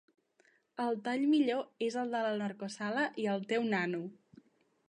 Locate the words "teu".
3.53-3.69